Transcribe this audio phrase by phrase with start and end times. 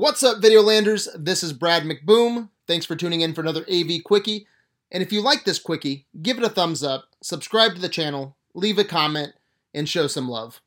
[0.00, 1.08] What's up, Videolanders?
[1.14, 2.48] This is Brad McBoom.
[2.66, 4.46] Thanks for tuning in for another AV Quickie.
[4.90, 8.34] And if you like this Quickie, give it a thumbs up, subscribe to the channel,
[8.54, 9.34] leave a comment,
[9.74, 10.62] and show some love.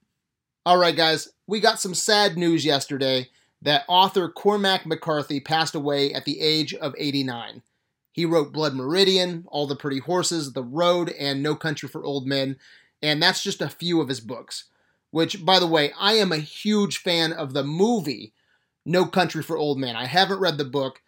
[0.68, 3.30] Alright, guys, we got some sad news yesterday
[3.60, 7.64] that author Cormac McCarthy passed away at the age of 89.
[8.12, 12.28] He wrote Blood Meridian, All the Pretty Horses, The Road, and No Country for Old
[12.28, 12.58] Men,
[13.02, 14.66] and that's just a few of his books.
[15.10, 18.32] Which, by the way, I am a huge fan of the movie
[18.86, 19.96] no Country for Old Men.
[19.96, 21.02] I haven't read the book,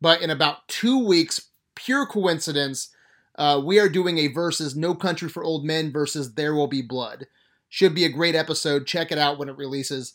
[0.00, 2.90] but in about two weeks, pure coincidence,
[3.36, 6.82] uh, we are doing a versus No Country for Old Men versus There Will Be
[6.82, 7.26] Blood.
[7.68, 8.86] Should be a great episode.
[8.86, 10.14] Check it out when it releases.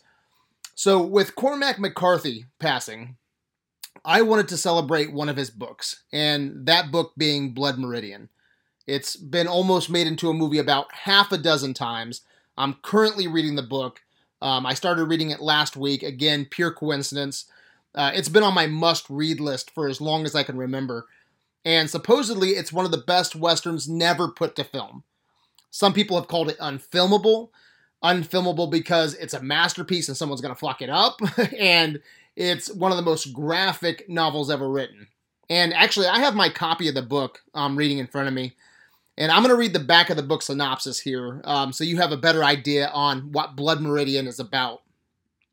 [0.74, 3.18] So, with Cormac McCarthy passing,
[4.04, 8.30] I wanted to celebrate one of his books, and that book being Blood Meridian.
[8.88, 12.22] It's been almost made into a movie about half a dozen times.
[12.58, 14.02] I'm currently reading the book.
[14.42, 16.04] Um, I started reading it last week.
[16.04, 17.46] Again, pure coincidence.
[17.94, 21.08] Uh, it's been on my must read list for as long as I can remember.
[21.64, 25.04] And supposedly, it's one of the best westerns never put to film.
[25.70, 27.50] Some people have called it unfilmable.
[28.04, 31.20] Unfilmable because it's a masterpiece and someone's going to fuck it up.
[31.60, 32.02] and
[32.36, 35.08] it's one of the most graphic novels ever written.
[35.50, 38.54] And actually, I have my copy of the book I'm reading in front of me.
[39.18, 41.98] And I'm going to read the back of the book synopsis here um, so you
[41.98, 44.82] have a better idea on what Blood Meridian is about.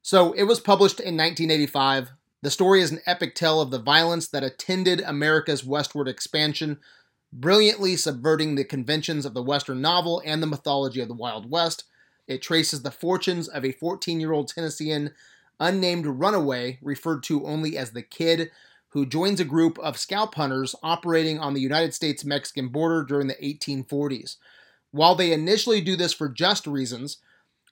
[0.03, 2.13] So, it was published in 1985.
[2.41, 6.79] The story is an epic tale of the violence that attended America's westward expansion,
[7.33, 11.85] brilliantly subverting the conventions of the Western novel and the mythology of the Wild West.
[12.29, 15.13] It traces the fortunes of a 14 year old Tennessean
[15.59, 18.51] unnamed runaway, referred to only as the Kid,
[18.91, 23.27] who joins a group of scalp hunters operating on the United States Mexican border during
[23.27, 24.37] the 1840s.
[24.91, 27.19] While they initially do this for just reasons,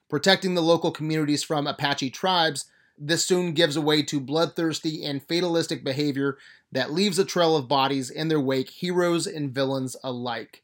[0.09, 2.65] protecting the local communities from Apache tribes,
[2.97, 6.37] this soon gives way to bloodthirsty and fatalistic behavior
[6.71, 10.63] that leaves a trail of bodies in their wake, heroes and villains alike.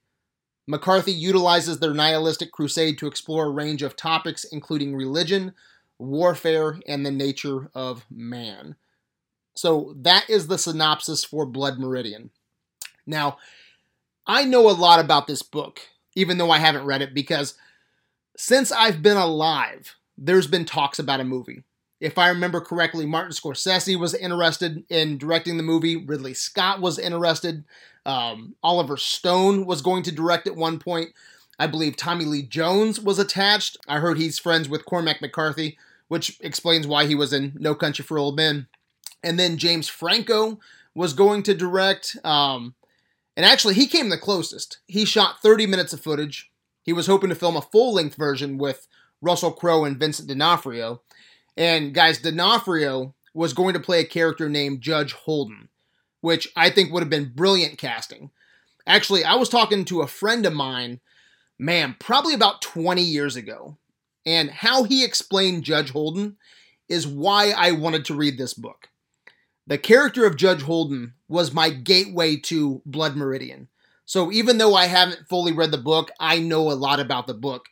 [0.66, 5.54] McCarthy utilizes their nihilistic crusade to explore a range of topics, including religion,
[6.00, 8.76] warfare, and the nature of man.
[9.56, 12.32] So that is the synopsis for Blood Meridian.
[13.06, 13.38] Now,
[14.26, 15.82] I know a lot about this book,
[16.16, 17.56] even though I haven't read it, because
[18.38, 21.64] since I've been alive, there's been talks about a movie.
[22.00, 25.96] If I remember correctly, Martin Scorsese was interested in directing the movie.
[25.96, 27.64] Ridley Scott was interested.
[28.06, 31.12] Um, Oliver Stone was going to direct at one point.
[31.60, 33.78] I believe Tommy Lee Jones was attached.
[33.88, 35.78] I heard he's friends with Cormac McCarthy,
[36.08, 38.68] which explains why he was in No Country for Old Men
[39.24, 40.60] and then James Franco
[40.94, 42.18] was going to direct.
[42.24, 42.76] Um,
[43.36, 44.80] and actually, he came the closest.
[44.86, 46.52] He shot 30 minutes of footage.
[46.84, 48.88] He was hoping to film a full length version with
[49.22, 51.02] Russell Crowe and Vincent D'Onofrio.
[51.56, 55.70] And guys, D'Onofrio was going to play a character named Judge Holden,
[56.22, 58.32] which I think would have been brilliant casting.
[58.86, 61.00] Actually, I was talking to a friend of mine,
[61.58, 63.78] man, probably about 20 years ago.
[64.26, 66.38] And how he explained Judge Holden
[66.88, 68.90] is why I wanted to read this book.
[69.66, 73.70] The character of Judge Holden was my gateway to Blood Meridian.
[74.06, 77.34] So even though I haven't fully read the book, I know a lot about the
[77.34, 77.68] book.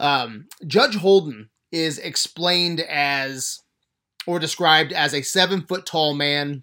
[0.00, 3.60] Um, Judge Holden is explained as
[4.26, 6.62] or described as a seven foot tall man,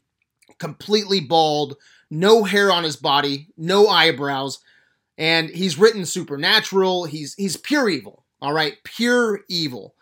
[0.58, 1.78] completely bald,
[2.10, 4.60] no hair on his body, no eyebrows,
[5.18, 7.06] and he's written supernatural.
[7.06, 8.26] He's he's pure evil.
[8.42, 9.94] All right, pure evil.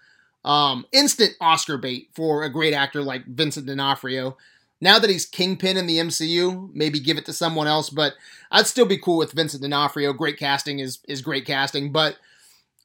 [0.46, 4.38] Um, instant Oscar bait for a great actor like Vincent D'Onofrio.
[4.82, 7.90] Now that he's kingpin in the MCU, maybe give it to someone else.
[7.90, 8.14] But
[8.52, 10.14] I'd still be cool with Vincent D'Onofrio.
[10.14, 11.92] Great casting is is great casting.
[11.92, 12.18] But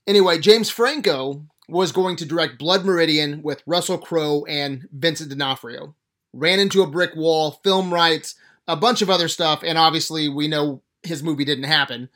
[0.07, 5.95] anyway, James Franco was going to direct Blood Meridian with Russell Crowe and Vincent D'Onofrio.
[6.33, 8.35] Ran into a brick wall, film rights,
[8.67, 12.09] a bunch of other stuff, and obviously we know his movie didn't happen.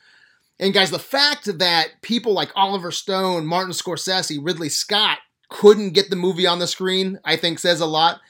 [0.60, 6.10] And guys, the fact that people like Oliver Stone, Martin Scorsese, Ridley Scott couldn't get
[6.10, 8.20] the movie on the screen, I think says a lot.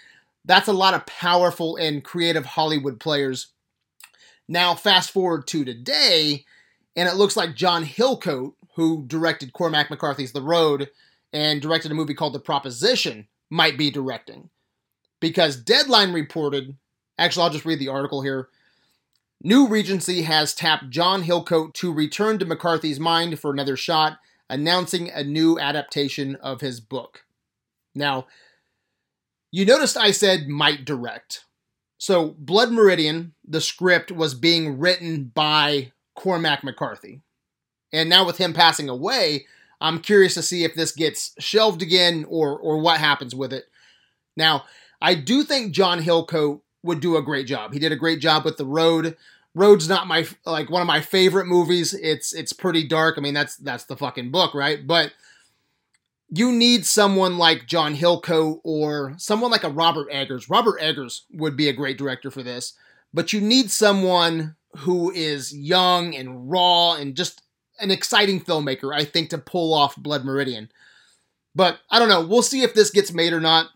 [0.48, 3.48] That's a lot of powerful and creative Hollywood players.
[4.48, 6.46] Now, fast forward to today,
[6.96, 10.88] and it looks like John Hillcoat, who directed Cormac McCarthy's The Road
[11.34, 14.48] and directed a movie called The Proposition, might be directing.
[15.20, 16.76] Because Deadline reported,
[17.18, 18.48] actually, I'll just read the article here.
[19.42, 24.18] New Regency has tapped John Hillcoat to return to McCarthy's mind for another shot,
[24.48, 27.24] announcing a new adaptation of his book.
[27.94, 28.26] Now,
[29.50, 31.44] you noticed I said might direct.
[31.98, 37.22] So, Blood Meridian, the script was being written by Cormac McCarthy.
[37.92, 39.46] And now with him passing away,
[39.80, 43.64] I'm curious to see if this gets shelved again or or what happens with it.
[44.36, 44.64] Now,
[45.00, 47.72] I do think John Hillcoat would do a great job.
[47.72, 49.16] He did a great job with The Road.
[49.54, 51.94] Road's not my like one of my favorite movies.
[51.94, 53.16] It's it's pretty dark.
[53.16, 54.86] I mean, that's that's the fucking book, right?
[54.86, 55.12] But
[56.30, 60.50] you need someone like John Hillcoat or someone like a Robert Eggers.
[60.50, 62.74] Robert Eggers would be a great director for this,
[63.14, 67.42] but you need someone who is young and raw and just
[67.80, 70.70] an exciting filmmaker, I think, to pull off Blood Meridian.
[71.54, 72.24] But I don't know.
[72.24, 73.70] We'll see if this gets made or not.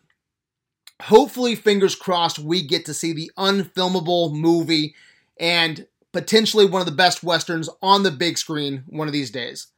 [1.03, 4.95] Hopefully, fingers crossed, we get to see the unfilmable movie
[5.41, 9.69] and potentially one of the best westerns on the big screen one of these days.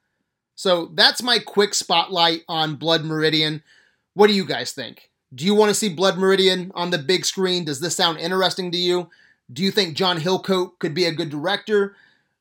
[0.54, 3.62] So that's my quick spotlight on Blood Meridian.
[4.14, 5.10] What do you guys think?
[5.34, 7.64] Do you want to see Blood Meridian on the big screen?
[7.64, 9.10] Does this sound interesting to you?
[9.52, 11.96] Do you think John Hillcoat could be a good director?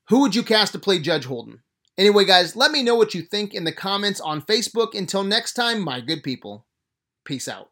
[0.09, 1.61] Who would you cast to play Judge Holden?
[1.97, 4.95] Anyway, guys, let me know what you think in the comments on Facebook.
[4.95, 6.65] Until next time, my good people,
[7.23, 7.69] peace out.